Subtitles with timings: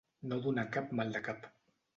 [0.31, 1.47] No donar cap maldecap.